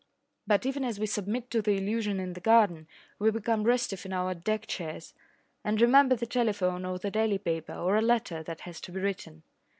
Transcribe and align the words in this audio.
But, 0.47 0.65
even 0.65 0.83
as 0.83 0.99
we 0.99 1.05
submit 1.05 1.51
to 1.51 1.61
the 1.61 1.73
illusion 1.77 2.19
in 2.19 2.33
the 2.33 2.39
garden, 2.39 2.87
we 3.19 3.29
become 3.29 3.65
restive 3.65 4.03
in 4.03 4.11
our 4.13 4.33
deck 4.33 4.65
chairs 4.65 5.13
and 5.63 5.79
remember 5.79 6.15
the 6.15 6.25
telephone 6.25 6.85
or 6.85 6.97
the 6.97 7.11
daily 7.11 7.37
paper 7.37 7.75
or 7.75 7.95
a 7.95 8.01
letter 8.01 8.41
that 8.41 8.61
has 8.61 8.81
to 8.81 8.91
be 8.91 8.99
written. 8.99 9.43